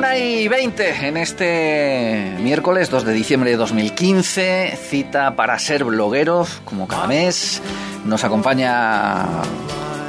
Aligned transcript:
una 0.00 0.16
y 0.16 0.48
20 0.48 1.08
en 1.08 1.18
este 1.18 2.34
miércoles 2.40 2.88
2 2.88 3.04
de 3.04 3.12
diciembre 3.12 3.50
de 3.50 3.58
2015. 3.58 4.78
Cita 4.88 5.36
para 5.36 5.58
ser 5.58 5.84
blogueros, 5.84 6.62
como 6.64 6.88
cada 6.88 7.06
mes. 7.06 7.60
Nos 8.06 8.24
acompaña 8.24 9.26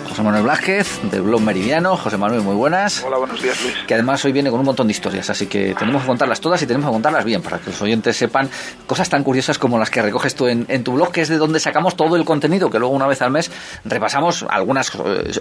José 0.08 0.24
Manuel 0.24 0.44
Blázquez, 0.44 1.02
del 1.12 1.24
blog 1.24 1.42
Meridiano. 1.42 1.98
José 1.98 2.16
Manuel, 2.16 2.40
muy 2.40 2.56
buenas. 2.56 3.04
Hola, 3.04 3.18
buenos 3.18 3.42
días, 3.42 3.62
Luis. 3.62 3.76
Que 3.86 3.96
además 3.96 4.24
hoy 4.24 4.32
viene 4.32 4.50
con 4.50 4.62
un 4.62 4.66
montón 4.66 4.88
de 4.88 4.92
historias, 4.92 5.30
así 5.30 5.48
que 5.48 5.76
tenemos 5.78 6.04
que 6.04 6.08
contarlas 6.08 6.40
todas 6.40 6.62
y 6.62 6.68
tenemos 6.68 6.90
que 6.90 6.94
contarlas 6.94 7.26
bien, 7.26 7.42
para 7.42 7.58
que 7.58 7.72
los 7.72 7.82
oyentes 7.82 8.16
sepan 8.16 8.50
cosas 8.88 9.10
tan 9.10 9.26
curiosas 9.26 9.58
como 9.58 9.78
las 9.78 9.90
que 9.90 10.02
recoges 10.02 10.36
tú 10.36 10.48
en, 10.48 10.84
tu 10.86 10.94
blog, 10.94 11.12
que 11.12 11.20
es 11.20 11.28
de 11.28 11.36
donde 11.36 11.60
sacamos 11.60 11.98
todo 11.98 12.16
el 12.16 12.24
contenido, 12.24 12.70
que 12.70 12.80
luego 12.80 12.96
una 12.96 13.08
vez 13.08 13.22
al 13.22 13.32
mes 13.32 13.52
repasamos 13.84 14.46
algunas. 14.50 14.90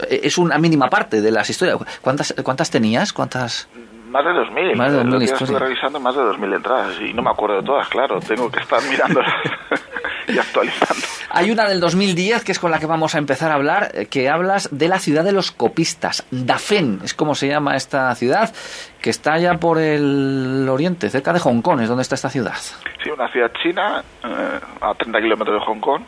Eh, 0.08 0.22
es 0.24 0.38
una 0.38 0.58
mínima 0.58 0.90
parte 0.90 1.20
de 1.20 1.30
las 1.30 1.48
historias. 1.48 1.78
¿Cuántas, 2.00 2.34
cuántas 2.42 2.70
tenías? 2.70 3.12
¿Cuántas? 3.12 3.68
Más 4.10 4.24
de 4.24 4.32
2.000. 4.32 4.76
Más 4.76 4.92
de 4.92 5.04
2.000 5.04 5.22
Estoy 5.22 5.56
revisando 5.56 6.00
más 6.00 6.16
de 6.16 6.22
2.000 6.22 6.56
entradas 6.56 7.00
y 7.00 7.14
no 7.14 7.22
me 7.22 7.30
acuerdo 7.30 7.56
de 7.56 7.62
todas, 7.62 7.88
claro. 7.88 8.18
Tengo 8.18 8.50
que 8.50 8.58
estar 8.58 8.80
mirando 8.90 9.20
y 10.26 10.36
actualizando. 10.36 11.06
Hay 11.30 11.52
una 11.52 11.68
del 11.68 11.78
2010 11.78 12.44
que 12.44 12.50
es 12.50 12.58
con 12.58 12.72
la 12.72 12.80
que 12.80 12.86
vamos 12.86 13.14
a 13.14 13.18
empezar 13.18 13.52
a 13.52 13.54
hablar, 13.54 13.92
eh, 13.94 14.06
que 14.06 14.28
hablas 14.28 14.68
de 14.76 14.88
la 14.88 14.98
ciudad 14.98 15.22
de 15.22 15.30
los 15.30 15.52
copistas. 15.52 16.26
Dafen 16.32 16.98
es 17.04 17.14
como 17.14 17.36
se 17.36 17.46
llama 17.46 17.76
esta 17.76 18.12
ciudad, 18.16 18.52
que 19.00 19.10
está 19.10 19.34
allá 19.34 19.54
por 19.58 19.78
el 19.78 20.66
oriente, 20.68 21.08
cerca 21.08 21.32
de 21.32 21.38
Hong 21.38 21.62
Kong, 21.62 21.80
es 21.80 21.88
donde 21.88 22.02
está 22.02 22.16
esta 22.16 22.30
ciudad. 22.30 22.56
Sí, 23.04 23.10
una 23.10 23.30
ciudad 23.30 23.52
china 23.62 24.02
eh, 24.24 24.60
a 24.80 24.92
30 24.92 25.20
kilómetros 25.20 25.60
de 25.60 25.66
Hong 25.66 25.80
Kong. 25.80 26.02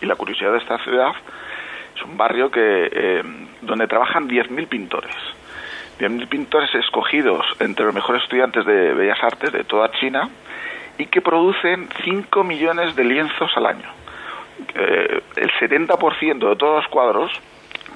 Y 0.00 0.06
la 0.06 0.14
curiosidad 0.14 0.52
de 0.52 0.58
esta 0.58 0.78
ciudad 0.84 1.10
es 1.94 2.02
un 2.02 2.16
barrio 2.16 2.50
que 2.50 2.88
eh, 2.90 3.22
donde 3.60 3.86
trabajan 3.86 4.26
10.000 4.26 4.68
pintores 4.68 5.14
10.000 5.98 6.28
pintores 6.28 6.74
escogidos 6.74 7.46
entre 7.60 7.86
los 7.86 7.94
mejores 7.94 8.22
estudiantes 8.22 8.64
de 8.66 8.94
Bellas 8.94 9.22
Artes 9.22 9.52
de 9.52 9.64
toda 9.64 9.90
China 9.92 10.28
y 10.98 11.06
que 11.06 11.20
producen 11.20 11.88
5 12.04 12.44
millones 12.44 12.94
de 12.96 13.04
lienzos 13.04 13.50
al 13.56 13.66
año. 13.66 13.88
Eh, 14.74 15.22
el 15.36 15.50
70% 15.52 16.48
de 16.48 16.56
todos 16.56 16.82
los 16.82 16.88
cuadros 16.88 17.30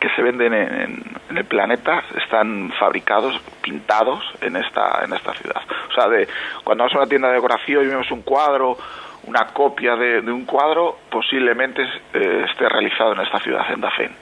que 0.01 0.09
se 0.11 0.23
venden 0.23 0.55
en, 0.55 1.03
el 1.37 1.45
planeta 1.45 2.03
están 2.17 2.73
fabricados, 2.79 3.39
pintados 3.63 4.25
en 4.41 4.57
esta, 4.57 5.05
en 5.05 5.13
esta 5.13 5.35
ciudad. 5.35 5.63
O 5.91 5.95
sea, 5.95 6.09
de, 6.09 6.27
cuando 6.65 6.85
vamos 6.85 6.95
a 6.95 6.99
una 7.01 7.09
tienda 7.09 7.29
de 7.29 7.35
decoración 7.35 7.85
y 7.85 7.89
vemos 7.89 8.11
un 8.11 8.23
cuadro, 8.23 8.79
una 9.25 9.47
copia 9.49 9.97
de, 9.97 10.21
un 10.21 10.47
cuadro, 10.47 10.99
posiblemente 11.11 11.83
eh, 12.15 12.47
esté 12.51 12.69
realizado 12.69 13.13
en 13.13 13.21
esta 13.21 13.39
ciudad, 13.41 13.71
en 13.71 13.81
Dafen 13.81 14.13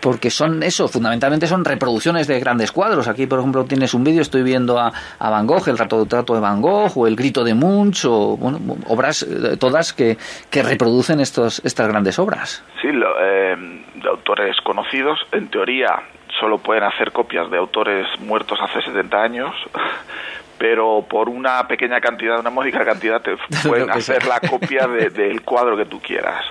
porque 0.00 0.30
son 0.30 0.62
eso, 0.62 0.88
fundamentalmente 0.88 1.46
son 1.46 1.64
reproducciones 1.64 2.26
de 2.26 2.40
grandes 2.40 2.72
cuadros. 2.72 3.08
Aquí, 3.08 3.26
por 3.26 3.38
ejemplo, 3.38 3.64
tienes 3.64 3.94
un 3.94 4.04
vídeo, 4.04 4.22
estoy 4.22 4.42
viendo 4.42 4.78
a, 4.78 4.92
Van 5.18 5.46
Gogh, 5.46 5.68
el 5.68 5.78
rato 5.78 6.04
trato 6.06 6.34
de 6.34 6.40
Van 6.40 6.60
Gogh, 6.60 6.96
o 6.96 7.06
el 7.06 7.16
grito 7.16 7.44
de 7.44 7.54
Munch, 7.54 8.04
o 8.06 8.36
bueno, 8.36 8.58
obras 8.88 9.22
eh, 9.22 9.56
todas 9.58 9.92
que, 9.92 10.16
que 10.50 10.62
reproducen 10.62 11.20
estos, 11.20 11.60
estas 11.64 11.88
grandes 11.88 12.18
obras. 12.18 12.64
Sí, 12.80 12.88
eh, 12.88 13.56
de 13.94 14.08
autores 14.08 14.56
conocidos, 14.62 15.18
en 15.32 15.48
teoría 15.48 16.02
solo 16.38 16.58
pueden 16.58 16.84
hacer 16.84 17.12
copias 17.12 17.50
de 17.50 17.58
autores 17.58 18.06
muertos 18.20 18.58
hace 18.62 18.80
70 18.82 19.22
años, 19.22 19.54
pero 20.58 21.04
por 21.08 21.28
una 21.28 21.66
pequeña 21.68 22.00
cantidad, 22.00 22.38
una 22.38 22.50
módica 22.50 22.84
cantidad, 22.84 23.20
te 23.20 23.36
pueden 23.68 23.90
hacer 23.90 24.26
la 24.26 24.40
copia 24.40 24.86
del 24.86 25.42
cuadro 25.42 25.76
que 25.76 25.84
tú 25.84 26.00
quieras. 26.00 26.44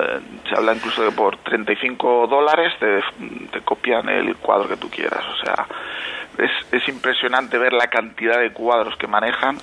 Eh, 0.00 0.20
se 0.48 0.56
habla 0.56 0.74
incluso 0.74 1.02
de 1.02 1.10
por 1.12 1.36
35 1.38 2.26
dólares 2.26 2.72
te, 2.78 3.02
te 3.50 3.60
copian 3.60 4.08
el 4.08 4.36
cuadro 4.36 4.68
que 4.68 4.76
tú 4.76 4.90
quieras. 4.90 5.24
O 5.26 5.44
sea, 5.44 5.66
es, 6.38 6.50
es 6.72 6.88
impresionante 6.88 7.58
ver 7.58 7.72
la 7.72 7.86
cantidad 7.88 8.38
de 8.38 8.52
cuadros 8.52 8.96
que 8.96 9.06
manejan. 9.06 9.58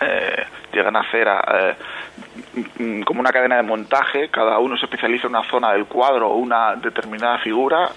Eh, 0.00 0.44
llegan 0.72 0.96
a 0.96 1.00
hacer 1.00 1.28
eh, 1.28 3.04
como 3.04 3.20
una 3.20 3.30
cadena 3.30 3.56
de 3.56 3.62
montaje, 3.62 4.28
cada 4.28 4.58
uno 4.58 4.76
se 4.76 4.86
especializa 4.86 5.28
en 5.28 5.36
una 5.36 5.48
zona 5.48 5.72
del 5.72 5.86
cuadro 5.86 6.30
o 6.30 6.36
una 6.36 6.74
determinada 6.74 7.38
figura 7.38 7.90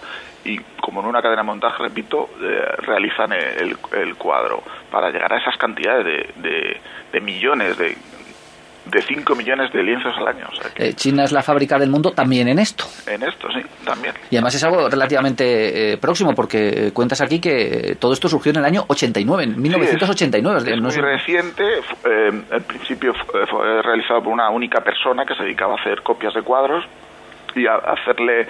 y 0.46 0.60
como 0.80 1.02
en 1.02 1.08
una 1.08 1.22
cadena 1.22 1.42
de 1.42 1.48
montaje, 1.48 1.84
repito, 1.84 2.30
eh, 2.42 2.76
realizan 2.80 3.34
el, 3.34 3.78
cuadro 4.18 4.64
para 4.92 5.10
llegar 5.10 5.34
a 5.34 5.38
esas 5.38 5.58
cantidades 5.58 6.06
de, 6.38 6.80
de, 7.12 7.22
millones, 7.22 7.78
de, 7.78 7.98
de 8.90 9.02
5 9.02 9.36
millones 9.36 9.72
de 9.72 9.84
lienzos 9.84 10.16
al 10.18 10.28
año. 10.28 10.48
Eh, 10.76 10.94
China 10.94 11.24
es 11.24 11.32
la 11.32 11.42
fábrica 11.42 11.78
del 11.78 11.90
mundo 11.90 12.12
también 12.12 12.48
en 12.48 12.60
esto. 12.60 12.86
En 13.06 13.24
esto, 13.24 13.48
sí, 13.52 13.62
también. 13.86 14.14
Y 14.30 14.36
además 14.36 14.56
es 14.56 14.64
algo 14.64 14.90
relativamente 14.90 15.94
eh, 15.94 15.98
próximo, 15.98 16.34
porque 16.34 16.92
cuentas 16.94 17.22
aquí 17.22 17.40
que 17.40 17.98
todo 18.00 18.14
esto 18.14 18.28
surgió 18.28 18.52
en 18.52 18.58
el 18.58 18.66
año 18.66 18.86
89, 18.88 19.44
en 19.44 19.62
1989. 19.62 20.72
es, 20.72 20.82
muy 20.82 20.92
reciente, 20.92 21.64
eh, 22.06 22.42
al 22.52 22.62
principio 22.62 23.14
fue, 23.14 23.82
realizado 23.82 24.24
por 24.24 24.34
una 24.34 24.50
única 24.50 24.82
persona 24.82 25.26
que 25.26 25.36
se 25.36 25.44
dedicaba 25.44 25.74
a 25.74 25.82
hacer 25.82 26.02
copias 26.02 26.34
de 26.34 26.42
cuadros 26.42 26.86
y 27.56 27.66
a 27.66 27.76
hacerle 27.76 28.48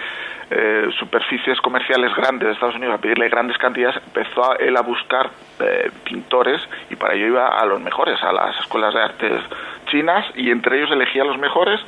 eh, 0.50 0.88
superficies 0.98 1.60
comerciales 1.62 2.16
grandes 2.16 2.48
de 2.48 2.54
Estados 2.54 2.76
Unidos 2.76 2.96
a 2.96 3.02
pedirle 3.02 3.30
grandes 3.30 3.58
cantidades, 3.58 4.02
empezó 4.06 4.52
a, 4.52 4.56
él 4.56 4.78
a 4.78 4.82
buscar 4.82 5.30
eh, 5.60 5.92
pintores 6.04 6.62
y 6.90 6.96
para 6.96 7.16
ello 7.16 7.28
iba 7.28 7.48
a 7.48 7.66
los 7.66 7.82
mejores, 7.82 8.22
a 8.24 8.32
las 8.32 8.60
escuelas 8.60 8.94
de 8.94 9.02
artes 9.02 9.42
chinas 9.88 10.26
y 10.36 10.52
entre 10.52 10.78
ellos 10.78 10.92
elegía 10.92 11.24
a 11.24 11.26
los 11.26 11.38
mejores 11.38 11.80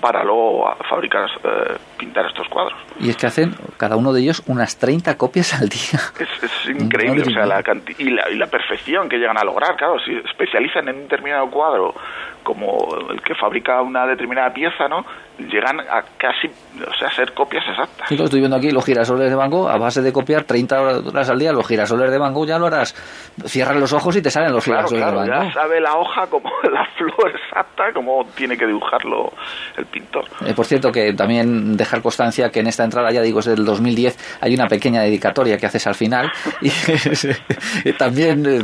para 0.00 0.24
luego 0.24 0.64
fabricar, 0.88 1.28
eh, 1.44 1.76
pintar 1.98 2.26
estos 2.26 2.48
cuadros. 2.48 2.78
Y 3.00 3.10
es 3.10 3.16
que 3.16 3.26
hacen 3.26 3.54
cada 3.76 3.96
uno 3.96 4.12
de 4.12 4.20
ellos 4.20 4.42
unas 4.46 4.78
30 4.78 5.16
copias 5.16 5.54
al 5.54 5.68
día. 5.68 6.00
Es, 6.18 6.68
increíble, 6.80 7.22
o 7.22 7.30
sea, 7.30 7.46
la, 7.46 7.62
y, 7.98 8.10
la, 8.10 8.30
y 8.30 8.36
la 8.36 8.46
perfección 8.46 9.08
que 9.08 9.18
llegan 9.18 9.38
a 9.38 9.44
lograr, 9.44 9.76
claro, 9.76 9.98
si 10.00 10.12
especializan 10.14 10.88
en 10.88 10.96
un 10.96 11.02
determinado 11.02 11.50
cuadro 11.50 11.94
como 12.48 12.88
el 13.10 13.20
que 13.20 13.34
fabrica 13.34 13.82
una 13.82 14.06
determinada 14.06 14.50
pieza, 14.54 14.88
¿no? 14.88 15.04
Llegan 15.38 15.80
a 15.80 16.02
casi, 16.16 16.48
o 16.48 16.94
sea, 16.94 17.08
a 17.08 17.10
ser 17.12 17.34
copias 17.34 17.62
exactas. 17.68 18.08
Sí, 18.08 18.16
lo 18.16 18.24
estoy 18.24 18.40
viendo 18.40 18.56
aquí, 18.56 18.70
los 18.70 18.86
girasoles 18.86 19.28
de 19.28 19.36
Van 19.36 19.50
Gogh, 19.50 19.68
a 19.68 19.76
base 19.76 20.00
de 20.00 20.12
copiar 20.14 20.44
30 20.44 20.80
horas 20.80 21.28
al 21.28 21.38
día, 21.38 21.52
los 21.52 21.66
girasoles 21.66 22.10
de 22.10 22.16
Van 22.16 22.32
Gogh 22.32 22.46
ya 22.46 22.58
lo 22.58 22.66
harás. 22.66 22.94
Cierras 23.44 23.76
los 23.76 23.92
ojos 23.92 24.16
y 24.16 24.22
te 24.22 24.30
salen 24.30 24.52
los 24.52 24.64
girasoles 24.64 25.04
de 25.04 25.14
Van 25.14 25.26
Gogh. 25.26 25.44
Ya 25.44 25.52
sabe 25.52 25.78
la 25.80 25.94
hoja 25.94 26.26
como 26.28 26.50
la 26.72 26.86
flor 26.96 27.34
exacta, 27.34 27.92
como 27.92 28.24
tiene 28.34 28.56
que 28.56 28.66
dibujarlo 28.66 29.30
el 29.76 29.84
pintor. 29.88 30.24
Eh, 30.46 30.54
por 30.54 30.66
cierto, 30.66 30.92
que 30.92 31.12
también 31.12 31.76
dejar 31.76 32.02
constancia 32.02 32.50
que 32.50 32.60
en 32.60 32.66
esta 32.66 32.84
entrada, 32.84 33.10
ya 33.10 33.22
digo, 33.22 33.40
es 33.40 33.46
del 33.46 33.64
2010, 33.64 34.38
hay 34.40 34.54
una 34.54 34.68
pequeña 34.68 35.02
dedicatoria 35.02 35.56
que 35.56 35.66
haces 35.66 35.86
al 35.86 35.94
final 35.94 36.30
y 37.84 37.92
también 37.98 38.44
eh, 38.46 38.62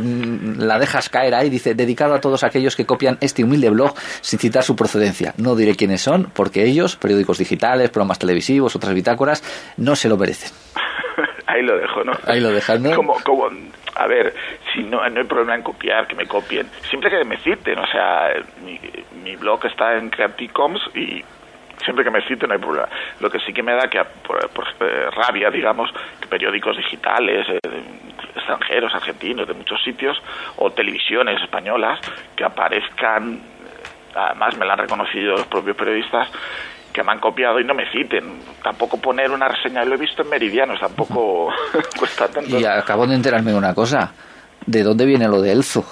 la 0.57 0.79
dejas 0.79 1.09
caer 1.09 1.35
ahí, 1.35 1.49
dice, 1.49 1.75
dedicado 1.75 2.13
a 2.13 2.21
todos 2.21 2.43
aquellos 2.43 2.75
que 2.75 2.85
copian 2.85 3.17
este 3.21 3.43
humilde 3.43 3.69
blog 3.69 3.95
sin 4.21 4.39
citar 4.39 4.63
su 4.63 4.75
procedencia. 4.75 5.33
No 5.37 5.55
diré 5.55 5.75
quiénes 5.75 6.01
son, 6.01 6.29
porque 6.33 6.63
ellos, 6.63 6.95
periódicos 6.95 7.37
digitales, 7.37 7.89
programas 7.89 8.19
televisivos, 8.19 8.75
otras 8.75 8.93
bitácoras, 8.93 9.43
no 9.77 9.95
se 9.95 10.09
lo 10.09 10.17
merecen. 10.17 10.51
Ahí 11.47 11.61
lo 11.61 11.77
dejo, 11.77 12.03
¿no? 12.03 12.13
Ahí 12.25 12.39
lo 12.39 12.51
dejas, 12.51 12.79
¿no? 12.79 12.95
Como, 12.95 13.13
como, 13.23 13.49
a 13.95 14.07
ver, 14.07 14.33
si 14.73 14.83
no, 14.83 15.07
no 15.09 15.19
hay 15.19 15.25
problema 15.25 15.55
en 15.55 15.63
copiar, 15.63 16.07
que 16.07 16.15
me 16.15 16.25
copien, 16.25 16.67
siempre 16.89 17.09
que 17.09 17.23
me 17.23 17.37
citen, 17.37 17.79
o 17.79 17.87
sea, 17.87 18.33
mi, 18.63 18.79
mi 19.23 19.35
blog 19.35 19.65
está 19.65 19.97
en 19.97 20.09
Creative 20.09 20.53
Commons 20.53 20.89
y 20.95 21.23
siempre 21.83 22.03
que 22.03 22.11
me 22.11 22.21
citen 22.21 22.49
no 22.49 22.55
hay 22.55 22.61
problema. 22.61 22.89
Lo 23.19 23.29
que 23.29 23.39
sí 23.39 23.53
que 23.53 23.63
me 23.63 23.73
da 23.73 23.89
que 23.89 24.03
por, 24.25 24.67
eh, 24.79 25.09
rabia, 25.11 25.49
digamos, 25.49 25.91
que 26.19 26.27
periódicos 26.27 26.77
digitales, 26.77 27.47
eh, 27.49 27.59
extranjeros, 28.35 28.93
argentinos, 28.93 29.47
de 29.47 29.53
muchos 29.53 29.81
sitios, 29.83 30.21
o 30.57 30.71
televisiones 30.71 31.41
españolas, 31.41 31.99
que 32.35 32.43
aparezcan 32.43 33.41
además 34.13 34.57
me 34.57 34.65
lo 34.65 34.71
han 34.71 34.79
reconocido 34.79 35.33
los 35.33 35.47
propios 35.47 35.75
periodistas 35.75 36.31
que 36.95 37.03
me 37.03 37.11
han 37.11 37.19
copiado 37.19 37.59
y 37.59 37.65
no 37.65 37.73
me 37.73 37.83
citen. 37.91 38.39
Tampoco 38.63 38.97
poner 38.97 39.29
una 39.29 39.49
reseña, 39.49 39.83
lo 39.83 39.95
he 39.95 39.97
visto 39.97 40.21
en 40.21 40.29
Meridianos, 40.29 40.79
tampoco 40.79 41.49
cuesta 41.99 42.29
tanto. 42.29 42.57
Y 42.57 42.63
acabo 42.63 43.05
de 43.05 43.15
enterarme 43.15 43.51
de 43.51 43.57
una 43.57 43.75
cosa. 43.75 44.13
¿De 44.65 44.81
dónde 44.81 45.05
viene 45.05 45.27
lo 45.27 45.41
de 45.41 45.51
Elzo? 45.51 45.83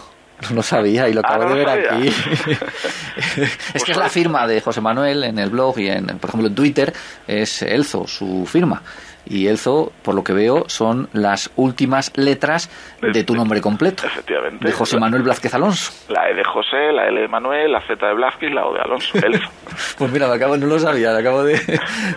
No 0.49 0.57
lo 0.57 0.63
sabía 0.63 1.07
y 1.09 1.13
lo 1.13 1.21
acabo 1.21 1.43
ah, 1.43 1.49
de 1.49 1.55
ver 1.55 1.69
aquí. 1.69 2.07
es 3.73 3.83
que 3.83 3.91
es 3.91 3.97
la 3.97 4.09
firma 4.09 4.47
de 4.47 4.61
José 4.61 4.81
Manuel 4.81 5.23
en 5.23 5.39
el 5.39 5.49
blog 5.49 5.79
y, 5.79 5.87
en, 5.87 6.05
por 6.05 6.29
ejemplo, 6.29 6.47
en 6.47 6.55
Twitter 6.55 6.93
es 7.27 7.61
Elzo, 7.61 8.07
su 8.07 8.45
firma 8.45 8.81
y 9.25 9.47
Elzo, 9.47 9.91
por 10.01 10.15
lo 10.15 10.23
que 10.23 10.33
veo, 10.33 10.65
son 10.67 11.09
las 11.13 11.51
últimas 11.55 12.11
letras 12.15 12.69
de 13.01 13.23
tu 13.23 13.35
nombre 13.35 13.61
completo. 13.61 14.05
Efectivamente. 14.05 14.65
De 14.65 14.71
José 14.73 14.99
Manuel 14.99 15.23
Blázquez 15.23 15.53
Alonso. 15.53 15.91
La 16.09 16.29
E 16.29 16.33
de 16.33 16.43
José, 16.43 16.91
la 16.91 17.07
L 17.07 17.21
de 17.21 17.27
Manuel, 17.27 17.71
la 17.71 17.81
Z 17.81 18.05
de 18.05 18.13
Blázquez 18.13 18.49
y 18.49 18.53
la 18.53 18.65
O 18.65 18.73
de 18.73 18.81
Alonso. 18.81 19.17
Elzo. 19.25 19.49
pues 19.97 20.11
mira, 20.11 20.27
me 20.27 20.35
acabo, 20.35 20.57
no 20.57 20.67
lo 20.67 20.79
sabía, 20.79 21.11
lo 21.11 21.19
acabo 21.19 21.43
de, 21.43 21.59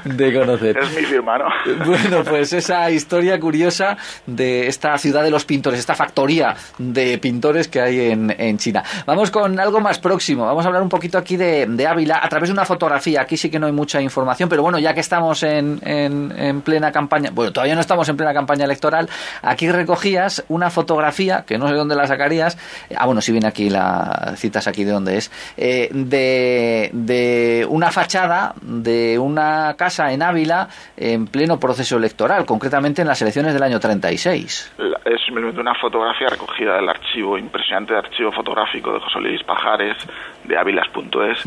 de 0.05 0.35
conocer. 0.35 0.79
Es 0.79 0.97
mi 0.97 1.03
firma, 1.03 1.39
¿no? 1.39 1.47
bueno, 1.87 2.25
pues 2.25 2.53
esa 2.53 2.91
historia 2.91 3.39
curiosa 3.39 3.97
de 4.27 4.67
esta 4.67 4.97
ciudad 4.99 5.23
de 5.23 5.31
los 5.31 5.45
pintores, 5.45 5.79
esta 5.79 5.95
factoría 5.95 6.57
de 6.79 7.19
pintores 7.19 7.69
que 7.69 7.81
hay 7.81 8.11
en, 8.11 8.16
en, 8.39 8.59
China. 8.59 8.83
Vamos 9.07 9.31
con 9.31 9.59
algo 9.61 9.81
más 9.81 9.99
próximo. 9.99 10.47
Vamos 10.47 10.65
a 10.65 10.69
hablar 10.69 10.83
un 10.83 10.89
poquito 10.89 11.19
aquí 11.19 11.37
de, 11.37 11.87
Ávila 11.87 12.21
a 12.23 12.29
través 12.29 12.49
de 12.49 12.53
una 12.53 12.65
fotografía. 12.65 13.23
Aquí 13.23 13.37
sí 13.37 13.51
que 13.51 13.59
no 13.59 13.67
hay 13.67 13.73
mucha 13.73 14.01
información, 14.01 14.49
pero 14.49 14.63
bueno, 14.63 14.79
ya 14.79 14.95
que 14.95 15.01
estamos 15.01 15.43
en, 15.43 15.81
en, 15.83 16.33
en, 16.37 16.61
plena 16.63 16.91
campaña, 16.91 17.31
bueno, 17.33 17.53
todavía 17.53 17.75
no 17.75 17.81
estamos 17.81 18.09
en 18.09 18.17
plena 18.17 18.33
campaña 18.35 18.65
electoral, 18.65 19.09
aquí 19.43 19.71
recogías 19.71 20.45
una 20.49 20.71
fotografía, 20.71 21.45
que 21.47 21.59
no 21.59 21.69
sé 21.69 21.75
dónde 21.75 21.95
la 21.95 22.07
sacarías, 22.07 22.59
ah, 22.97 23.07
bueno, 23.07 23.21
si 23.21 23.33
viene 23.33 23.47
aquí 23.47 23.71
la 23.71 24.35
citas 24.37 24.67
aquí 24.69 24.85
de 24.85 24.93
dónde 24.93 25.17
es, 25.17 25.31
eh, 25.57 25.89
de, 25.93 27.67
una 27.69 27.91
fachada 27.91 28.55
de 28.61 29.19
una 29.19 29.75
casa 29.77 30.13
en 30.13 30.23
Ávila 30.23 30.69
en 30.97 31.27
pleno 31.27 31.59
proceso 31.59 31.97
electoral, 31.97 32.45
concretamente 32.45 33.03
en 33.03 33.09
las 33.09 33.21
elecciones 33.23 33.55
del 33.55 33.63
año 33.63 33.81
36. 33.81 34.75
Es 35.05 35.21
una 35.31 35.75
fotografía 35.75 36.29
recogida 36.29 36.77
del 36.77 36.89
archivo, 36.89 37.39
impresionante 37.39 37.95
archivo 38.07 38.33
fotográfico 38.33 38.93
de 38.93 39.01
José 39.01 39.21
Luis 39.21 39.43
Pajares, 39.43 39.97
de 40.45 40.57
ávilas.es, 40.57 41.45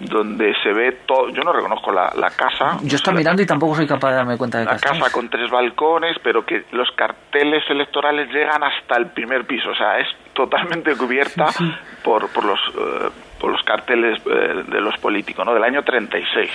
donde 0.00 0.54
se 0.62 0.72
ve 0.72 0.98
todo. 1.06 1.28
Yo 1.30 1.42
no 1.42 1.52
reconozco 1.52 1.92
la, 1.92 2.12
la 2.16 2.30
casa. 2.30 2.78
Yo 2.82 2.96
estoy 2.96 3.14
mirando 3.14 3.42
y 3.42 3.46
tampoco 3.46 3.76
soy 3.76 3.86
capaz 3.86 4.10
de 4.10 4.16
darme 4.16 4.36
cuenta 4.36 4.58
de 4.58 4.64
La 4.64 4.76
casa 4.76 5.10
con 5.12 5.28
tres 5.28 5.50
balcones, 5.50 6.16
pero 6.22 6.44
que 6.44 6.64
los 6.72 6.90
carteles 6.92 7.62
electorales 7.68 8.28
llegan 8.32 8.62
hasta 8.62 8.96
el 8.96 9.06
primer 9.06 9.46
piso, 9.46 9.70
o 9.70 9.74
sea, 9.74 9.98
es 9.98 10.08
totalmente 10.32 10.96
cubierta 10.96 11.48
sí, 11.48 11.64
sí. 11.64 11.72
Por, 12.02 12.28
por, 12.30 12.44
los, 12.44 12.60
uh, 12.68 13.10
por 13.38 13.52
los 13.52 13.62
carteles 13.62 14.20
uh, 14.26 14.70
de 14.70 14.80
los 14.80 14.96
políticos, 14.98 15.44
¿no? 15.44 15.52
Del 15.54 15.64
año 15.64 15.82
36. 15.82 16.50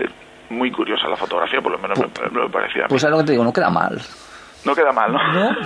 Eh, 0.00 0.08
muy 0.50 0.70
curiosa 0.70 1.08
la 1.08 1.16
fotografía, 1.16 1.60
por 1.60 1.72
lo 1.72 1.78
menos 1.78 1.98
pues, 1.98 2.32
me, 2.32 2.42
me, 2.42 2.48
parecía. 2.48 2.84
Pues 2.88 3.02
es 3.02 3.10
lo 3.10 3.18
que 3.18 3.24
te 3.24 3.32
digo, 3.32 3.44
no 3.44 3.52
queda 3.52 3.70
mal. 3.70 4.00
No 4.64 4.74
queda 4.74 4.92
mal, 4.92 5.12
¿no? 5.12 5.32
¿No? 5.32 5.56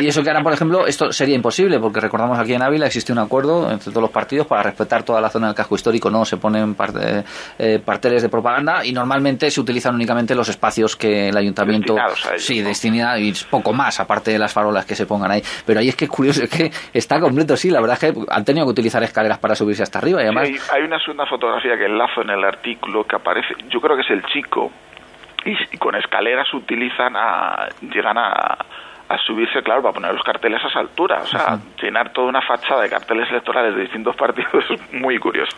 Y 0.00 0.08
eso 0.08 0.22
que 0.22 0.30
ahora, 0.30 0.42
por 0.42 0.52
ejemplo, 0.52 0.86
esto 0.86 1.12
sería 1.12 1.36
imposible, 1.36 1.78
porque 1.78 2.00
recordamos 2.00 2.38
aquí 2.38 2.54
en 2.54 2.62
Ávila 2.62 2.86
existe 2.86 3.12
un 3.12 3.18
acuerdo 3.18 3.70
entre 3.70 3.90
todos 3.90 4.02
los 4.02 4.10
partidos 4.10 4.46
para 4.46 4.62
respetar 4.62 5.02
toda 5.02 5.20
la 5.20 5.28
zona 5.28 5.48
del 5.48 5.56
casco 5.56 5.74
histórico, 5.74 6.10
no 6.10 6.24
se 6.24 6.36
ponen 6.36 6.74
parte, 6.74 7.24
eh, 7.58 7.80
parteles 7.84 8.22
de 8.22 8.28
propaganda 8.28 8.84
y 8.84 8.92
normalmente 8.92 9.50
se 9.50 9.60
utilizan 9.60 9.94
únicamente 9.94 10.34
los 10.34 10.48
espacios 10.48 10.96
que 10.96 11.28
el 11.28 11.36
ayuntamiento 11.36 11.94
ellos, 11.94 12.28
sí 12.36 12.60
¿no? 12.60 12.68
destina 12.68 13.18
y 13.18 13.32
poco 13.50 13.72
más, 13.72 14.00
aparte 14.00 14.32
de 14.32 14.38
las 14.38 14.52
farolas 14.52 14.84
que 14.84 14.94
se 14.94 15.06
pongan 15.06 15.30
ahí. 15.30 15.42
Pero 15.66 15.80
ahí 15.80 15.88
es 15.88 15.96
que 15.96 16.06
es 16.06 16.10
curioso, 16.10 16.42
es 16.42 16.50
que 16.50 16.70
está 16.92 17.20
completo, 17.20 17.56
sí, 17.56 17.70
la 17.70 17.80
verdad 17.80 17.98
es 18.02 18.12
que 18.12 18.20
han 18.28 18.44
tenido 18.44 18.66
que 18.66 18.72
utilizar 18.72 19.02
escaleras 19.02 19.38
para 19.38 19.54
subirse 19.54 19.82
hasta 19.82 19.98
arriba 19.98 20.20
y 20.20 20.24
además. 20.24 20.48
Sí, 20.48 20.56
hay, 20.72 20.80
hay 20.80 20.86
una 20.86 20.98
segunda 20.98 21.26
fotografía 21.26 21.76
que 21.76 21.86
enlazo 21.86 22.22
en 22.22 22.30
el 22.30 22.44
artículo 22.44 23.04
que 23.04 23.16
aparece, 23.16 23.54
yo 23.68 23.80
creo 23.80 23.96
que 23.96 24.02
es 24.02 24.10
el 24.10 24.22
chico 24.24 24.70
y, 25.44 25.56
y 25.74 25.78
con 25.78 25.94
escaleras 25.94 26.52
utilizan 26.54 27.16
a 27.16 27.68
llegan 27.80 28.18
a, 28.18 28.56
a 29.12 29.18
subirse, 29.26 29.62
claro, 29.62 29.82
para 29.82 29.92
poner 29.92 30.14
los 30.14 30.22
carteles 30.22 30.60
a 30.64 30.68
esa 30.68 30.78
altura. 30.80 31.20
O 31.22 31.26
sea, 31.26 31.56
-huh. 31.56 31.60
llenar 31.82 32.12
toda 32.12 32.28
una 32.28 32.40
fachada 32.40 32.82
de 32.82 32.88
carteles 32.88 33.28
electorales 33.30 33.74
de 33.74 33.82
distintos 33.82 34.16
partidos 34.16 34.64
es 34.70 34.80
muy 34.92 35.18
curioso. 35.18 35.54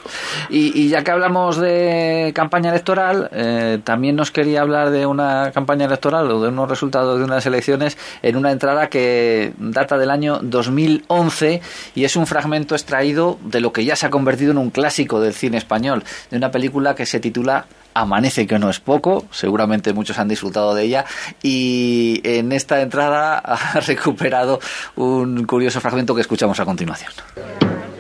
Y, 0.48 0.72
y 0.75 0.88
ya 0.88 1.04
que 1.04 1.12
hablamos 1.12 1.58
de 1.58 2.32
campaña 2.34 2.70
electoral, 2.70 3.28
eh, 3.32 3.78
también 3.84 4.16
nos 4.16 4.32
quería 4.32 4.62
hablar 4.62 4.90
de 4.90 5.06
una 5.06 5.52
campaña 5.52 5.87
electoral 5.87 6.28
o 6.32 6.42
de 6.42 6.48
unos 6.48 6.69
resultados 6.69 7.19
de 7.19 7.25
unas 7.25 7.46
elecciones 7.46 7.96
en 8.22 8.37
una 8.37 8.50
entrada 8.50 8.88
que 8.88 9.52
data 9.58 9.98
del 9.98 10.10
año 10.10 10.38
2011 10.42 11.60
y 11.94 12.04
es 12.04 12.16
un 12.16 12.26
fragmento 12.26 12.75
extraído 12.75 13.38
de 13.42 13.60
lo 13.60 13.72
que 13.72 13.84
ya 13.84 13.94
se 13.94 14.06
ha 14.06 14.10
convertido 14.10 14.50
en 14.50 14.58
un 14.58 14.70
clásico 14.70 15.20
del 15.20 15.32
cine 15.32 15.58
español, 15.58 16.02
de 16.30 16.37
una 16.38 16.50
película 16.50 16.96
que 16.96 17.06
se 17.06 17.20
titula 17.20 17.66
Amanece 17.94 18.46
que 18.46 18.58
no 18.58 18.70
es 18.70 18.81
poco, 18.81 19.25
seguramente 19.31 19.93
muchos 19.93 20.19
han 20.19 20.29
disfrutado 20.29 20.75
de 20.75 20.82
ella 20.82 21.05
y 21.43 22.20
en 22.25 22.52
esta 22.52 22.81
entrada 22.81 23.38
ha 23.44 23.81
recuperado 23.81 24.61
un 24.96 25.44
curioso 25.44 25.81
fragmento 25.81 26.14
que 26.14 26.20
escuchamos 26.20 26.58
a 26.61 26.64
continuación. 26.64 27.12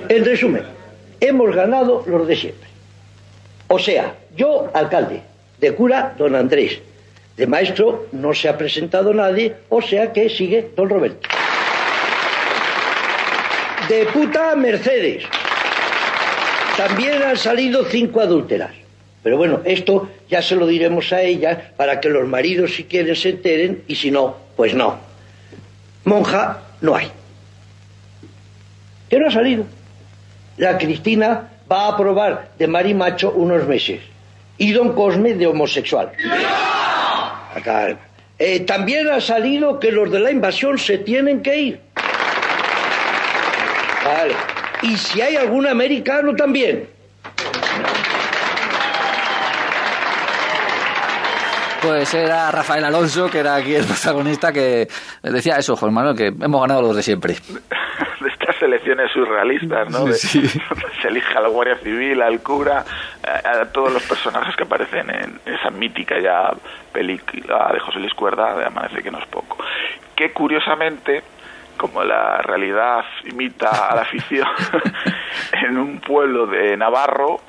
En 0.08 0.24
resumen, 0.24 0.64
hemos 1.20 1.54
ganado 1.54 2.02
los 2.06 2.26
de 2.26 2.36
siempre. 2.36 2.68
O 3.68 3.78
sea, 3.78 4.14
yo 4.36 4.70
alcalde, 4.74 5.22
de 5.60 5.74
cura 5.74 6.14
don 6.18 6.34
Andrés, 6.34 6.80
de 7.36 7.46
maestro 7.46 8.06
no 8.12 8.34
se 8.34 8.48
ha 8.48 8.58
presentado 8.58 9.12
nadie, 9.14 9.56
o 9.68 9.80
sea 9.80 10.12
que 10.12 10.28
sigue 10.28 10.70
don 10.76 10.88
Roberto. 10.88 11.28
De 13.88 14.06
puta 14.06 14.54
Mercedes. 14.56 15.24
También 16.76 17.22
han 17.22 17.36
salido 17.36 17.84
cinco 17.84 18.20
adúlteras. 18.20 18.83
Pero 19.24 19.38
bueno, 19.38 19.62
esto 19.64 20.10
ya 20.28 20.42
se 20.42 20.54
lo 20.54 20.66
diremos 20.66 21.10
a 21.14 21.22
ella 21.22 21.72
para 21.78 21.98
que 21.98 22.10
los 22.10 22.28
maridos 22.28 22.74
si 22.74 22.84
quieren 22.84 23.16
se 23.16 23.30
enteren 23.30 23.82
y 23.88 23.94
si 23.94 24.10
no, 24.10 24.36
pues 24.54 24.74
no. 24.74 24.98
Monja 26.04 26.60
no 26.82 26.94
hay. 26.94 27.10
¿Qué 29.08 29.18
no 29.18 29.28
ha 29.28 29.30
salido? 29.30 29.64
La 30.58 30.76
Cristina 30.76 31.48
va 31.72 31.88
a 31.88 31.96
probar 31.96 32.50
de 32.58 32.66
marimacho 32.66 33.32
unos 33.32 33.66
meses 33.66 34.02
y 34.58 34.72
don 34.72 34.92
Cosme 34.92 35.32
de 35.32 35.46
homosexual. 35.46 36.12
Eh, 38.38 38.60
también 38.60 39.08
ha 39.08 39.22
salido 39.22 39.80
que 39.80 39.90
los 39.90 40.10
de 40.10 40.20
la 40.20 40.30
invasión 40.32 40.76
se 40.76 40.98
tienen 40.98 41.42
que 41.42 41.56
ir. 41.56 41.80
Vale. 44.04 44.34
Y 44.82 44.98
si 44.98 45.22
hay 45.22 45.36
algún 45.36 45.66
americano 45.66 46.36
también. 46.36 46.93
Pues 51.84 52.14
era 52.14 52.50
Rafael 52.50 52.84
Alonso, 52.84 53.28
que 53.30 53.40
era 53.40 53.56
aquí 53.56 53.74
el 53.74 53.84
protagonista, 53.84 54.52
que 54.52 54.88
decía 55.22 55.56
eso, 55.56 55.76
Juan 55.76 55.92
Manuel, 55.92 56.16
que 56.16 56.28
hemos 56.28 56.60
ganado 56.60 56.82
los 56.82 56.96
de 56.96 57.02
siempre. 57.02 57.34
De 58.20 58.30
estas 58.30 58.62
elecciones 58.62 59.10
surrealistas, 59.12 59.90
¿no? 59.90 60.06
Sí, 60.12 60.46
sí. 60.48 60.60
se 61.02 61.08
elige 61.08 61.36
a 61.36 61.42
la 61.42 61.48
Guardia 61.48 61.76
Civil, 61.76 62.22
al 62.22 62.40
cura, 62.40 62.82
a, 63.22 63.60
a, 63.60 63.64
todos 63.66 63.92
los 63.92 64.02
personajes 64.04 64.56
que 64.56 64.62
aparecen 64.62 65.10
en 65.10 65.40
esa 65.44 65.68
mítica 65.70 66.18
ya 66.18 66.50
película 66.90 67.70
de 67.72 67.80
José 67.80 67.98
Luis 67.98 68.14
Cuerda, 68.14 68.56
de 68.56 68.64
Amanece 68.64 69.02
que 69.02 69.10
no 69.10 69.18
es 69.18 69.26
poco. 69.26 69.58
Que 70.16 70.32
curiosamente, 70.32 71.22
como 71.76 72.02
la 72.02 72.38
realidad 72.38 73.04
imita 73.24 73.88
a 73.90 73.96
la 73.96 74.04
ficción, 74.10 74.48
en 75.52 75.76
un 75.76 76.00
pueblo 76.00 76.46
de 76.46 76.78
Navarro, 76.78 77.40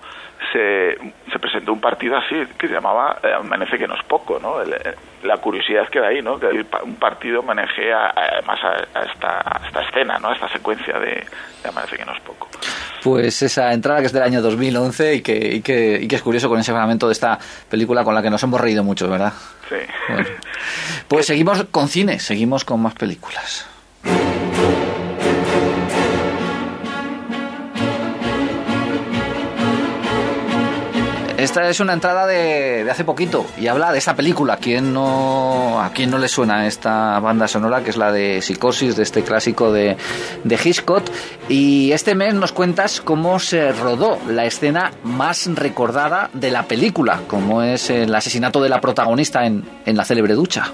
se, 0.52 0.98
se, 1.32 1.40
presentó 1.40 1.74
un 1.74 1.82
partido 1.82 2.18
así 2.18 2.36
que 2.58 2.68
se 2.68 2.74
llamaba 2.74 3.18
eh, 3.24 3.34
Amanece 3.34 3.78
que 3.78 3.88
no 3.88 3.96
es 3.96 4.04
poco, 4.04 4.40
¿no? 4.40 4.62
El, 4.62 4.76
la 5.24 5.38
curiosidad 5.38 5.88
que 5.90 6.00
da 6.00 6.08
ahí, 6.08 6.22
¿no? 6.22 6.40
Que 6.40 6.48
un 6.84 6.96
partido 6.96 7.42
manejea 7.42 8.14
además 8.16 8.60
a, 8.64 9.00
a, 9.00 9.04
esta, 9.04 9.42
a, 9.44 9.66
esta, 9.66 9.82
escena, 9.82 10.18
¿no? 10.20 10.30
A 10.30 10.34
esta 10.34 10.50
secuencia 10.50 11.00
de, 11.00 11.26
de, 11.64 11.70
Amanece 11.70 11.98
que 11.98 12.06
no 12.06 12.14
es 12.14 12.22
poco. 12.22 12.48
Pues 13.04 13.42
esa 13.42 13.74
entrada 13.74 14.00
que 14.00 14.08
es 14.08 14.14
del 14.14 14.24
año 14.24 14.42
2011 14.42 15.16
y 15.16 15.22
que, 15.22 15.36
y 15.56 15.62
que, 15.62 16.00
y 16.02 16.08
que 16.08 16.16
es 16.16 16.22
curioso 16.22 16.50
con 16.50 16.60
ese 16.60 16.72
fragmento 16.72 17.08
de 17.08 17.14
esta 17.14 17.38
película 17.70 18.04
con 18.04 18.16
la 18.16 18.22
que 18.22 18.30
nos 18.30 18.42
hemos 18.44 18.60
reído 18.60 18.84
mucho, 18.84 19.10
¿verdad? 19.10 19.34
Sí. 19.70 19.76
Bueno. 20.10 20.30
Pues 21.08 21.28
seguimos 21.28 21.64
con 21.66 21.88
cine, 21.88 22.20
seguimos 22.20 22.66
con 22.66 22.82
más 22.82 22.96
películas. 22.96 23.75
Esta 31.38 31.68
es 31.68 31.82
una 31.82 31.92
entrada 31.92 32.26
de, 32.26 32.86
de, 32.86 32.92
hace 32.92 33.04
poquito 33.04 33.46
y 33.58 33.68
habla 33.68 33.92
de 33.92 33.98
esta 33.98 34.16
película. 34.16 34.56
¿Quién 34.56 34.94
no, 34.94 35.82
¿A 35.82 35.90
quién 35.90 36.10
no 36.10 36.18
le 36.18 36.30
suena 36.30 36.66
esta 36.66 37.20
banda 37.20 37.50
sonora 37.50 37.84
que 37.84 37.90
es 37.90 37.98
la 37.98 38.14
de 38.14 38.42
Psicosis, 38.42 38.96
de 38.96 39.04
este 39.04 39.22
clásico 39.22 39.74
de, 39.74 39.98
de 40.46 40.56
Hitchcock? 40.56 41.04
Y 41.50 41.92
este 41.92 42.16
mes 42.16 42.36
nos 42.36 42.54
cuentas 42.54 43.02
cómo 43.02 43.40
se 43.40 43.74
rodó 43.74 44.18
la 44.30 44.46
escena 44.46 44.92
más 45.04 45.54
recordada 45.54 46.30
de 46.32 46.52
la 46.52 46.64
película, 46.64 47.20
como 47.28 47.62
es 47.62 47.90
el 47.90 48.16
asesinato 48.16 48.62
de 48.62 48.70
la 48.70 48.80
protagonista 48.80 49.46
en, 49.46 49.66
en 49.86 49.98
la 49.98 50.06
célebre 50.06 50.36
ducha 50.36 50.72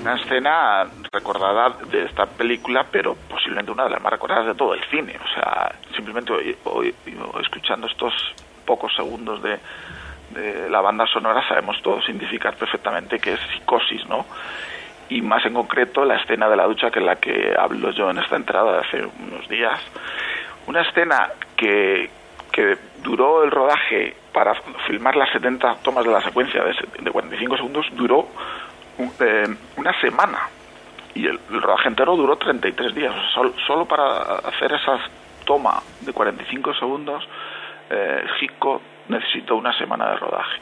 una 0.00 0.14
escena 0.14 0.84
recordada 1.12 1.76
de 1.90 2.04
esta 2.06 2.24
película, 2.24 2.86
pero 2.90 3.14
posiblemente 3.28 3.70
una 3.70 3.84
de 3.84 3.90
las 3.90 4.02
más 4.02 4.12
recordadas 4.12 4.46
de 4.46 4.54
todo 4.54 4.72
el 4.72 4.82
cine. 4.84 5.14
O 5.22 5.34
sea, 5.34 5.74
simplemente 5.94 6.32
escuchando 7.42 7.86
estos 7.86 8.14
pocos 8.70 8.94
segundos 8.94 9.42
de, 9.42 9.58
de, 10.30 10.70
la 10.70 10.80
banda 10.80 11.04
sonora 11.06 11.42
sabemos 11.48 11.82
todos 11.82 12.08
identificar 12.08 12.54
perfectamente 12.54 13.18
que 13.18 13.32
es 13.32 13.40
psicosis, 13.52 14.06
¿no? 14.06 14.24
Y 15.08 15.22
más 15.22 15.44
en 15.44 15.54
concreto 15.54 16.04
la 16.04 16.14
escena 16.14 16.48
de 16.48 16.56
la 16.56 16.66
ducha 16.66 16.88
que 16.88 17.00
es 17.00 17.04
la 17.04 17.16
que 17.16 17.52
hablo 17.58 17.90
yo 17.90 18.10
en 18.10 18.18
esta 18.18 18.36
entrada 18.36 18.74
de 18.74 18.78
hace 18.78 19.04
unos 19.26 19.48
días. 19.48 19.80
Una 20.68 20.82
escena 20.82 21.30
que, 21.56 22.08
que 22.52 22.78
duró 23.02 23.42
el 23.42 23.50
rodaje 23.50 24.14
para 24.32 24.54
filmar 24.86 25.16
las 25.16 25.30
70 25.32 25.78
tomas 25.82 26.04
de 26.04 26.12
la 26.12 26.20
secuencia 26.20 26.62
de, 26.62 26.72
de 27.00 27.10
45 27.10 27.56
segundos, 27.56 27.86
duró 27.94 28.28
eh, 29.18 29.48
una 29.78 30.00
semana 30.00 30.48
y 31.12 31.26
el, 31.26 31.40
el, 31.50 31.60
rodaje 31.60 31.88
entero 31.88 32.14
duró 32.14 32.36
33 32.36 32.94
días. 32.94 33.10
O 33.10 33.20
sea, 33.20 33.30
solo, 33.34 33.52
solo, 33.66 33.84
para 33.86 34.36
hacer 34.48 34.72
esas 34.72 35.00
tomas 35.44 35.82
de 36.02 36.12
45 36.12 36.74
segundos, 36.74 37.26
eh, 37.90 38.24
Hitchcock 38.40 38.80
necesitó 39.08 39.56
una 39.56 39.76
semana 39.76 40.10
de 40.10 40.16
rodaje. 40.16 40.58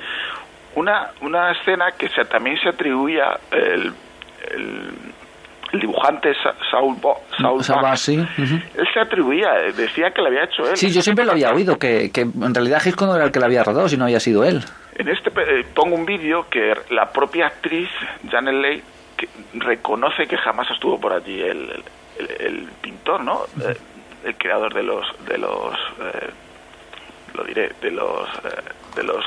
Una, 0.74 1.08
una 1.20 1.52
escena 1.52 1.92
que 1.92 2.08
se, 2.08 2.24
también 2.24 2.58
se 2.60 2.68
atribuía 2.70 3.38
el, 3.50 3.92
el, 4.54 4.90
el 5.72 5.80
dibujante 5.80 6.32
Saul, 6.70 6.96
Bo, 7.00 7.20
Saul, 7.36 7.96
sí. 7.96 8.16
él 8.16 8.88
se 8.92 9.00
atribuía, 9.00 9.52
decía 9.76 10.10
que 10.10 10.22
lo 10.22 10.28
había 10.28 10.44
hecho 10.44 10.68
él. 10.68 10.76
Sí, 10.76 10.90
yo 10.90 11.02
siempre 11.02 11.24
lo 11.24 11.32
había 11.32 11.52
oído, 11.52 11.78
que, 11.78 12.10
que 12.10 12.22
en 12.22 12.54
realidad 12.54 12.80
Hitchcock 12.84 13.08
no 13.08 13.16
era 13.16 13.24
el 13.26 13.32
que 13.32 13.40
lo 13.40 13.46
había 13.46 13.64
rodado, 13.64 13.88
sino 13.88 14.04
había 14.04 14.20
sido 14.20 14.44
él. 14.44 14.62
En 14.96 15.08
este 15.08 15.30
eh, 15.30 15.64
pongo 15.74 15.94
un 15.94 16.06
vídeo 16.06 16.48
que 16.48 16.74
la 16.90 17.10
propia 17.10 17.46
actriz 17.46 17.88
Janet 18.30 18.54
Leigh 18.54 18.82
que 19.16 19.28
reconoce 19.54 20.26
que 20.26 20.36
jamás 20.36 20.70
estuvo 20.70 20.98
por 21.00 21.12
allí 21.12 21.40
el, 21.40 21.82
el, 22.38 22.68
pintor, 22.80 23.22
¿no? 23.22 23.42
Eh, 23.60 23.76
el 24.24 24.36
creador 24.36 24.74
de 24.74 24.82
los 24.82 25.06
de 25.26 25.38
los 25.38 25.74
eh, 26.00 26.30
lo 27.34 27.44
diré 27.44 27.72
de 27.80 27.90
los 27.90 28.28
de 28.94 29.02
los 29.02 29.24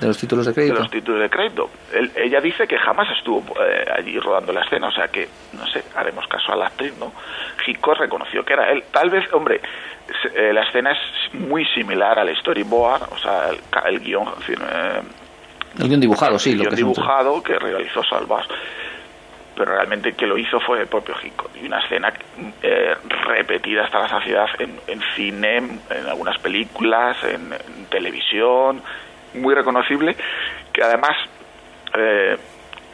de 0.00 0.06
los 0.06 0.16
títulos 0.16 0.46
de 0.46 0.54
crédito. 0.54 0.74
De 0.74 0.80
los 0.80 0.90
títulos 0.90 1.20
de 1.20 1.28
crédito. 1.28 1.70
ella 2.16 2.40
dice 2.40 2.66
que 2.66 2.78
jamás 2.78 3.06
estuvo 3.18 3.44
allí 3.94 4.18
rodando 4.18 4.52
la 4.52 4.62
escena, 4.62 4.88
o 4.88 4.92
sea 4.92 5.08
que, 5.08 5.28
no 5.52 5.66
sé, 5.66 5.84
haremos 5.94 6.26
caso 6.26 6.52
a 6.52 6.56
la 6.56 6.66
actriz, 6.68 6.96
¿no? 6.98 7.12
Hitchcock 7.66 7.98
reconoció 7.98 8.42
que 8.42 8.54
era 8.54 8.70
él. 8.70 8.84
Tal 8.90 9.10
vez, 9.10 9.30
hombre, 9.34 9.60
eh, 10.34 10.52
la 10.54 10.62
escena 10.62 10.92
es 10.92 11.34
muy 11.34 11.66
similar 11.66 12.18
al 12.18 12.34
storyboard, 12.36 13.12
o 13.12 13.18
sea, 13.18 13.50
el, 13.86 14.00
guion... 14.00 14.26
Eh, 14.48 15.02
el 15.78 15.88
guion 15.88 16.00
dibujado, 16.00 16.38
sí. 16.38 16.52
El 16.52 16.58
lo 16.58 16.64
guion 16.64 16.76
dibujado 16.76 17.42
que 17.42 17.58
realizó 17.58 18.02
Salvas 18.02 18.46
pero 19.56 19.72
realmente 19.72 20.12
que 20.12 20.26
lo 20.26 20.38
hizo 20.38 20.60
fue 20.60 20.80
el 20.80 20.86
propio 20.86 21.14
Hitchcock. 21.22 21.50
Y 21.60 21.66
una 21.66 21.80
escena 21.80 22.12
eh, 22.62 22.94
repetida 23.26 23.84
hasta 23.84 24.00
la 24.00 24.08
saciedad 24.08 24.46
en, 24.58 24.78
en 24.86 25.00
cine, 25.14 25.56
en 25.56 26.06
algunas 26.08 26.38
películas, 26.38 27.16
en, 27.24 27.50
televisión, 27.88 28.82
muy 29.34 29.54
reconocible, 29.54 30.16
que 30.72 30.82
además 30.82 31.16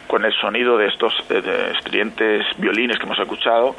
con 0.06 0.25
el 0.25 0.32
sonido 0.40 0.78
de 0.78 0.86
estos 0.86 1.12
estridentes 1.28 2.46
violines 2.56 2.98
que 2.98 3.04
hemos 3.04 3.18
escuchado, 3.18 3.76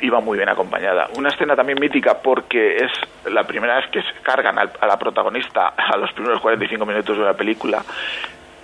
iba 0.00 0.20
muy 0.20 0.36
bien 0.36 0.48
acompañada. 0.48 1.08
Una 1.16 1.30
escena 1.30 1.56
también 1.56 1.78
mítica 1.80 2.18
porque 2.22 2.76
es 2.76 2.92
la 3.32 3.44
primera 3.44 3.76
vez 3.76 3.86
que 3.90 4.02
cargan 4.22 4.58
a 4.58 4.86
la 4.86 4.98
protagonista 4.98 5.68
a 5.76 5.96
los 5.96 6.12
primeros 6.12 6.40
45 6.40 6.84
minutos 6.86 7.16
de 7.16 7.24
la 7.24 7.34
película. 7.34 7.82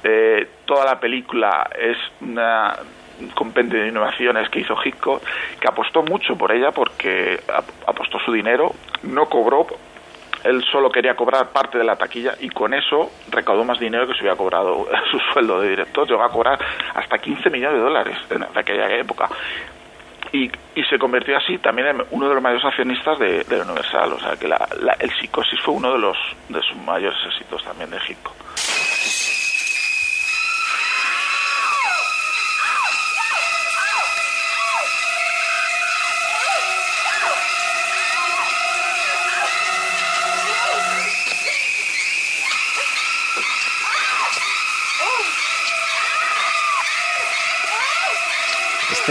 Eh, 0.02 0.48
toda 0.64 0.84
la 0.84 1.00
película 1.00 1.68
es 1.76 1.96
una, 2.20 2.76
un 2.78 3.05
compendio 3.34 3.80
de 3.80 3.88
innovaciones 3.88 4.48
que 4.50 4.60
hizo 4.60 4.76
Hitchcock, 4.82 5.22
que 5.60 5.68
apostó 5.68 6.02
mucho 6.02 6.36
por 6.36 6.52
ella 6.52 6.70
porque 6.70 7.40
apostó 7.86 8.18
su 8.20 8.32
dinero, 8.32 8.72
no 9.02 9.26
cobró, 9.26 9.66
él 10.44 10.62
solo 10.70 10.90
quería 10.90 11.16
cobrar 11.16 11.48
parte 11.50 11.78
de 11.78 11.84
la 11.84 11.96
taquilla 11.96 12.34
y 12.40 12.48
con 12.48 12.72
eso 12.72 13.10
recaudó 13.30 13.64
más 13.64 13.80
dinero 13.80 14.06
que 14.06 14.14
se 14.14 14.20
hubiera 14.20 14.36
cobrado 14.36 14.86
su 15.10 15.18
sueldo 15.32 15.60
de 15.60 15.70
director. 15.70 16.06
Llegó 16.06 16.22
a 16.22 16.30
cobrar 16.30 16.58
hasta 16.94 17.18
15 17.18 17.50
millones 17.50 17.78
de 17.78 17.84
dólares 17.84 18.16
en 18.30 18.44
aquella 18.54 18.88
época 18.96 19.28
y, 20.32 20.50
se 20.88 20.98
convirtió 20.98 21.36
así 21.36 21.58
también 21.58 21.88
en 21.88 22.02
uno 22.10 22.28
de 22.28 22.34
los 22.34 22.42
mayores 22.42 22.64
accionistas 22.64 23.18
de, 23.18 23.44
Universal. 23.48 24.12
O 24.12 24.20
sea 24.20 24.36
que 24.36 24.46
la, 24.46 24.68
el 25.00 25.10
psicosis 25.10 25.60
fue 25.60 25.74
uno 25.74 25.92
de 25.92 25.98
los 25.98 26.16
de 26.48 26.62
sus 26.62 26.76
mayores 26.76 27.18
éxitos 27.26 27.64
también 27.64 27.90
de 27.90 27.96
Hitchcock. 27.96 28.34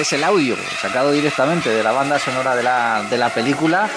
Es 0.06 0.14
el 0.14 0.24
audio 0.24 0.56
sacado 0.80 1.12
directamente 1.12 1.72
de 1.72 1.82
la 1.82 1.92
banda 1.92 2.20
sonora 2.20 2.56
de 2.56 2.62
la, 2.62 3.08
de 3.10 3.18
la 3.18 3.34
película 3.34 3.90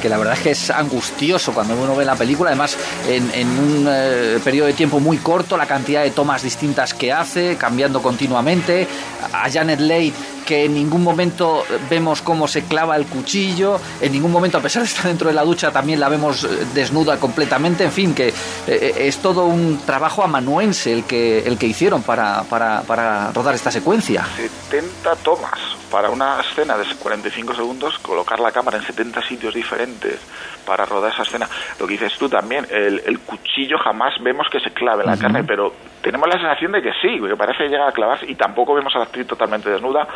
que 0.00 0.08
la 0.08 0.16
verdad 0.16 0.34
es 0.34 0.40
que 0.40 0.50
es 0.50 0.70
angustioso 0.70 1.52
cuando 1.52 1.74
uno 1.74 1.96
ve 1.96 2.04
la 2.04 2.14
película, 2.14 2.50
además 2.50 2.76
en, 3.08 3.48
un 3.48 3.86
eh, 3.90 4.38
periodo 4.44 4.68
de 4.68 4.74
tiempo 4.74 5.00
muy 5.00 5.18
corto, 5.18 5.56
la 5.56 5.66
cantidad 5.66 6.04
de 6.04 6.12
tomas 6.12 6.42
distintas 6.42 6.94
que 6.94 7.12
hace, 7.12 7.56
cambiando 7.56 8.00
continuamente, 8.00 8.86
a 9.32 9.50
Janet 9.50 9.80
Leigh 9.80 10.12
que 10.46 10.64
en 10.64 10.74
ningún 10.74 11.02
momento 11.02 11.64
vemos 11.90 12.22
cómo 12.22 12.48
se 12.48 12.64
clava 12.64 12.96
el 12.96 13.04
cuchillo, 13.04 13.78
en 14.00 14.12
ningún 14.12 14.32
momento, 14.32 14.56
a 14.56 14.62
pesar 14.62 14.82
de 14.82 14.88
estar 14.88 15.04
dentro 15.04 15.28
de 15.28 15.34
la 15.34 15.42
ducha, 15.42 15.70
también 15.70 16.00
la 16.00 16.08
vemos 16.08 16.44
eh, 16.44 16.48
desnuda 16.72 17.18
completamente, 17.18 17.84
en 17.84 17.92
fin, 17.92 18.14
que 18.14 18.32
eh, 18.66 18.94
es 18.96 19.18
todo 19.18 19.44
un 19.44 19.78
trabajo 19.84 20.22
amanuense 20.22 20.92
el 20.92 21.04
que, 21.04 21.40
el 21.40 21.58
que 21.58 21.66
hicieron 21.66 22.02
para, 22.02 22.44
para, 22.44 22.82
para 22.82 23.32
rodar 23.32 23.54
esta 23.54 23.70
secuencia. 23.70 24.26
70 24.70 25.16
tomas 25.16 25.58
para 25.90 26.10
una 26.10 26.40
escena 26.40 26.78
de 26.78 26.84
45 26.94 27.54
segundos, 27.54 27.98
colocar 27.98 28.40
la 28.40 28.52
cámara 28.52 28.78
en 28.78 28.84
70 28.84 29.26
sitios 29.26 29.54
diferentes 29.54 30.20
para 30.66 30.84
rodar 30.84 31.12
esa 31.12 31.22
escena. 31.22 31.46
Lo 31.78 31.86
que 31.86 31.92
dices 31.92 32.18
tú 32.18 32.28
también, 32.28 32.66
el, 32.70 33.20
cuchillo 33.20 33.78
jamás 33.78 34.14
vemos 34.20 34.48
que 34.50 34.60
se 34.60 34.70
clave 34.70 35.04
en 35.04 35.10
la 35.10 35.16
carne, 35.16 35.44
pero 35.44 35.72
tenemos 36.02 36.28
la 36.28 36.34
sensación 36.34 36.72
de 36.72 36.82
que 36.82 36.92
sí, 37.00 37.18
que 37.20 37.36
parece 37.36 37.68
llegar 37.68 37.88
a 37.88 37.92
clavarse 37.92 38.30
y 38.30 38.34
tampoco 38.34 38.74
vemos 38.74 38.94
a 38.96 38.98
la 38.98 39.04
actriz 39.04 39.26
totalmente 39.26 39.70
desnuda, 39.70 40.06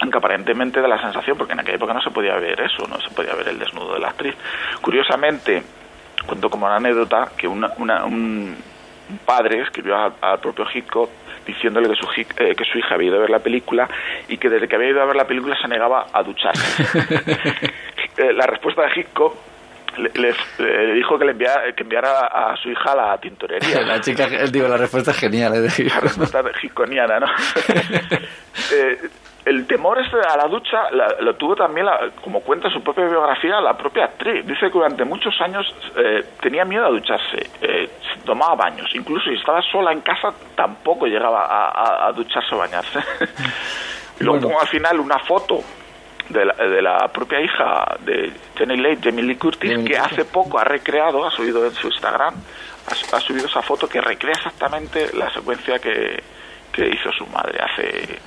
aunque 0.00 0.18
aparentemente 0.18 0.80
da 0.80 0.88
la 0.88 1.00
sensación, 1.00 1.36
porque 1.36 1.52
en 1.52 1.60
aquella 1.60 1.76
época 1.76 1.94
no 1.94 2.02
se 2.02 2.10
podía 2.10 2.34
ver 2.36 2.60
eso, 2.60 2.86
no 2.88 3.00
se 3.00 3.10
podía 3.10 3.34
ver 3.34 3.48
el 3.48 3.58
desnudo 3.58 3.94
de 3.94 4.00
la 4.00 4.08
actriz. 4.08 4.34
Curiosamente, 4.80 5.62
cuento 6.26 6.50
como 6.50 6.66
una 6.66 6.76
anécdota 6.76 7.30
que 7.36 7.46
una, 7.46 7.70
un 8.04 8.56
padre 9.24 9.62
escribió 9.62 9.96
al, 9.96 10.40
propio 10.40 10.66
Hitchcock 10.72 11.10
diciéndole 11.46 11.88
que 11.88 11.94
su, 11.94 12.06
eh, 12.20 12.54
que 12.56 12.64
su 12.64 12.78
hija 12.78 12.94
había 12.94 13.08
ido 13.08 13.16
a 13.18 13.20
ver 13.20 13.30
la 13.30 13.38
película 13.38 13.88
y 14.28 14.36
que 14.36 14.48
desde 14.48 14.66
que 14.66 14.74
había 14.74 14.90
ido 14.90 15.00
a 15.00 15.06
ver 15.06 15.16
la 15.16 15.26
película 15.26 15.56
se 15.60 15.68
negaba 15.68 16.06
a 16.12 16.22
ducharse. 16.22 16.84
Eh, 18.18 18.32
la 18.32 18.46
respuesta 18.46 18.80
de 18.80 18.98
Hitchcock 18.98 19.36
le, 19.98 20.94
dijo 20.94 21.18
que 21.18 21.24
le 21.24 21.32
enviara, 21.32 21.72
que 21.72 21.82
enviara 21.82 22.26
a, 22.26 22.56
su 22.56 22.70
hija 22.70 22.92
a 22.92 22.96
la 22.96 23.18
tintorería. 23.18 23.80
La 23.86 24.00
chica, 24.00 24.26
digo, 24.50 24.68
la 24.68 24.76
respuesta 24.76 25.10
es 25.10 25.18
genial. 25.18 25.54
¿eh? 25.54 25.68
La 25.88 26.00
respuesta 26.00 26.42
hitconiana, 26.62 27.20
¿no? 27.20 27.26
eh, 28.74 28.98
el 29.46 29.64
temor 29.68 29.96
este 30.00 30.16
a 30.16 30.36
la 30.36 30.48
ducha 30.48 30.90
lo 31.20 31.36
tuvo 31.36 31.54
también, 31.54 31.86
como 32.22 32.40
cuenta 32.40 32.68
su 32.68 32.82
propia 32.82 33.06
biografía, 33.06 33.60
la 33.60 33.76
propia 33.76 34.06
actriz. 34.06 34.44
Dice 34.44 34.66
que 34.66 34.72
durante 34.72 35.04
muchos 35.04 35.40
años 35.40 35.64
eh, 35.96 36.24
tenía 36.40 36.64
miedo 36.64 36.84
a 36.84 36.90
ducharse, 36.90 37.48
eh, 37.62 37.88
tomaba 38.24 38.56
baños, 38.56 38.90
incluso 38.94 39.30
si 39.30 39.36
estaba 39.36 39.62
sola 39.62 39.92
en 39.92 40.00
casa 40.00 40.34
tampoco 40.56 41.06
llegaba 41.06 41.46
a, 42.08 42.10
ducharse 42.12 42.56
o 42.56 42.58
bañarse. 42.58 42.98
y 44.18 44.24
luego 44.24 44.40
pongo 44.40 44.60
al 44.60 44.66
final 44.66 44.98
una 44.98 45.20
foto 45.20 45.60
de 46.28 46.44
la, 46.44 46.54
de 46.54 46.82
la 46.82 47.08
propia 47.08 47.40
hija 47.40 47.96
de 48.00 48.32
Jenny 48.56 48.76
Leigh, 48.76 48.98
Jamie 49.02 49.24
Lee 49.24 49.36
Curtis, 49.36 49.78
que 49.86 49.96
hace 49.96 50.24
poco 50.24 50.58
ha 50.58 50.64
recreado, 50.64 51.26
ha 51.26 51.30
subido 51.30 51.64
en 51.66 51.74
su 51.74 51.88
Instagram, 51.88 52.34
ha, 53.12 53.20
subido 53.20 53.46
esa 53.46 53.62
foto 53.62 53.88
que 53.88 54.00
recrea 54.00 54.34
exactamente 54.34 55.10
la 55.14 55.30
secuencia 55.30 55.78
que, 55.78 56.22
que 56.72 56.88
hizo 56.88 57.10
su 57.12 57.26
madre 57.26 57.58
hace 57.60 58.18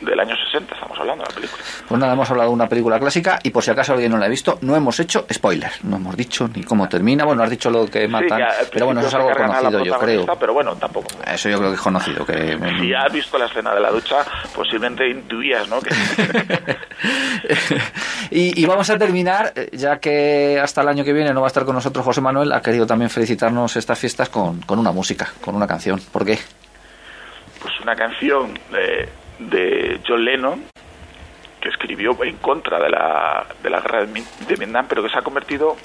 del 0.00 0.20
año 0.20 0.36
60, 0.36 0.74
estamos 0.74 0.98
hablando 0.98 1.24
de 1.24 1.30
la 1.30 1.34
película. 1.34 1.62
Pues 1.86 2.00
nada, 2.00 2.12
hemos 2.12 2.30
hablado 2.30 2.50
de 2.50 2.54
una 2.54 2.68
película 2.68 2.98
clásica 2.98 3.38
y 3.42 3.50
por 3.50 3.62
si 3.62 3.70
acaso 3.70 3.92
alguien 3.92 4.12
no 4.12 4.18
la 4.18 4.26
ha 4.26 4.28
visto, 4.28 4.58
no 4.62 4.76
hemos 4.76 4.98
hecho 5.00 5.26
spoilers, 5.32 5.84
no 5.84 5.96
hemos 5.96 6.16
dicho 6.16 6.48
ni 6.54 6.62
cómo 6.62 6.88
termina, 6.88 7.24
bueno, 7.24 7.42
has 7.42 7.50
dicho 7.50 7.70
lo 7.70 7.86
que 7.86 8.06
matan, 8.08 8.42
pero 8.72 8.86
bueno, 8.86 9.00
eso 9.00 9.08
es 9.08 9.14
algo 9.14 9.30
conocido, 9.30 9.84
yo 9.84 9.98
creo. 9.98 10.26
Pero 10.38 10.52
bueno, 10.52 10.76
tampoco. 10.76 11.08
Eso 11.26 11.48
yo 11.48 11.58
creo 11.58 11.70
que 11.70 11.76
es 11.76 11.80
conocido. 11.80 12.24
Que... 12.24 12.58
Si 12.78 12.94
has 12.94 13.12
visto 13.12 13.38
la 13.38 13.46
escena 13.46 13.74
de 13.74 13.80
la 13.80 13.90
ducha, 13.90 14.24
posiblemente 14.54 15.08
intuías, 15.08 15.68
¿no? 15.68 15.78
y, 18.30 18.64
vamos 18.66 18.88
a 18.90 18.98
terminar, 18.98 19.52
eh, 19.54 19.70
ya 19.72 19.98
que 19.98 20.60
hasta 20.62 20.82
el 20.82 20.88
año 20.88 21.04
que 21.04 21.12
viene 21.12 21.32
no 21.32 21.40
va 21.40 21.46
a 21.46 21.48
estar 21.48 21.64
con 21.64 21.74
nosotros 21.74 22.04
José 22.04 22.20
Manuel, 22.20 22.52
ha 22.52 22.60
querido 22.60 22.86
también 22.86 23.10
felicitarnos 23.10 23.76
estas 23.76 23.98
fiestas 23.98 24.28
con, 24.28 24.60
con 24.62 24.78
una 24.78 24.92
música, 24.92 25.28
con 25.40 25.54
una 25.54 25.66
canción. 25.66 26.00
¿Por 26.12 26.24
qué? 26.24 26.38
Pues 27.60 27.80
una 27.80 27.96
canción... 27.96 28.54
de 28.70 29.08
de 29.38 30.00
John 30.06 30.24
Lennon, 30.24 30.64
que 31.60 31.68
escribió 31.68 32.16
en 32.22 32.36
contra 32.36 32.78
de 32.78 32.90
la, 32.90 33.46
de 33.62 33.70
la 33.70 33.80
guerra 33.80 34.06
de 34.06 34.54
Vietnam, 34.56 34.86
pero 34.88 35.02
que 35.02 35.08
se 35.08 35.18
ha 35.18 35.22
convertido 35.22 35.76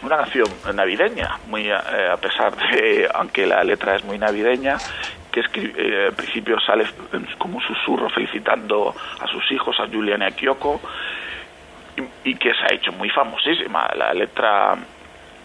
en 0.00 0.06
una 0.06 0.16
canción 0.18 0.48
navideña, 0.74 1.38
muy 1.48 1.68
eh, 1.68 1.74
a 1.74 2.16
pesar 2.16 2.56
de, 2.56 3.08
aunque 3.14 3.46
la 3.46 3.62
letra 3.64 3.96
es 3.96 4.04
muy 4.04 4.18
navideña, 4.18 4.78
que 5.30 5.40
eh, 5.40 6.06
al 6.08 6.14
principio 6.14 6.58
sale 6.60 6.84
como 7.38 7.58
un 7.58 7.62
susurro 7.62 8.08
felicitando 8.10 8.94
a 9.20 9.26
sus 9.26 9.50
hijos, 9.52 9.78
a 9.78 9.86
Julian 9.86 10.22
y 10.22 10.24
a 10.24 10.30
Kyoko, 10.30 10.80
y, 12.24 12.34
que 12.36 12.52
se 12.54 12.64
ha 12.64 12.74
hecho 12.74 12.92
muy 12.92 13.10
famosísima. 13.10 13.88
La 13.94 14.12
letra 14.14 14.76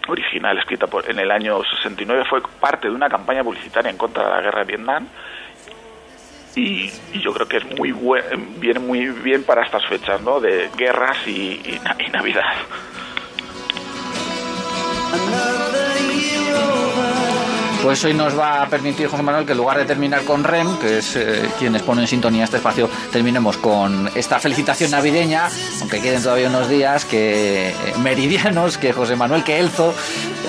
original 0.08 0.58
escrita 0.58 0.88
por, 0.88 1.10
en 1.10 1.20
el 1.20 1.32
año 1.32 1.62
69 1.64 2.24
fue 2.30 2.42
parte 2.60 2.88
de 2.88 2.96
una 2.96 3.10
campaña 3.10 3.44
publicitaria 3.44 3.92
en 3.92 3.98
contra 3.98 4.24
de 4.24 4.30
la 4.30 4.42
guerra 4.42 4.60
de 4.60 4.66
Vietnam 4.66 5.08
y, 6.56 6.92
yo 7.14 7.34
creo 7.34 7.48
que 7.48 7.58
es 7.58 7.66
muy 7.78 7.94
viene 8.58 8.80
muy 8.80 9.08
bien 9.08 9.44
para 9.44 9.64
estas 9.64 9.86
fechas, 9.88 10.22
¿no? 10.22 10.40
De 10.40 10.70
guerras 10.78 11.18
y, 11.28 11.62
y 11.62 12.12
Navidad. 12.12 12.54
Pues 17.86 18.04
hoy 18.04 18.15
nos 18.15 18.36
va 18.36 18.63
a 18.63 18.68
permitir 18.68 19.08
José 19.08 19.22
Manuel 19.22 19.46
que 19.46 19.51
en 19.51 19.60
lugar 19.60 19.77
de 19.77 19.86
terminar 19.86 20.24
con 20.24 20.44
Rem, 20.44 20.75
que 20.80 20.98
es 20.98 21.15
eh, 21.18 21.48
quienes 21.60 21.84
ponen 21.84 22.01
en 22.01 22.08
sintonía 22.08 22.44
este 22.44 22.58
espacio, 22.58 22.89
terminemos 23.12 23.58
con 23.58 24.10
esta 24.15 24.39
felicitación 24.39 24.89
navideña, 24.89 25.51
aunque 25.82 26.01
queden 26.01 26.24
todavía 26.24 26.50
unos 26.50 26.68
días 26.68 27.06
que 27.06 27.70
eh, 27.70 27.74
meridianos 28.01 28.80
que 28.80 28.92
José 28.92 29.15
Manuel 29.15 29.44
que 29.44 29.60
Elzo 29.60 29.94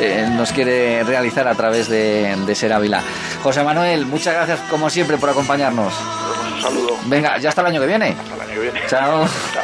eh, 0.01 0.27
nos 0.33 0.51
quiere 0.53 1.05
realizar 1.05 1.47
a 1.47 1.55
través 1.55 1.91
de, 1.91 2.35
de 2.47 2.55
Ser 2.55 2.73
Ávila. 2.73 3.03
José 3.43 3.63
Manuel, 3.63 4.07
muchas 4.07 4.33
gracias 4.33 4.59
como 4.71 4.89
siempre 4.89 5.19
por 5.19 5.29
acompañarnos. 5.29 5.93
Un 6.55 6.63
saludo. 6.63 6.97
Venga, 7.05 7.37
ya 7.37 7.51
hasta 7.51 7.61
el 7.61 7.67
año 7.67 7.83
que 7.83 7.87
viene. 7.87 8.17
Hasta 8.19 8.35
el 8.35 8.41
año 8.41 8.55
que 8.55 8.61
viene. 8.61 8.81
Chao. 8.89 9.29
Chao. 9.53 9.63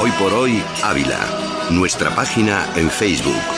Hoy 0.00 0.10
por 0.18 0.34
hoy, 0.34 0.62
Ávila. 0.82 1.26
Nuestra 1.70 2.14
página 2.14 2.66
en 2.76 2.90
Facebook. 2.90 3.57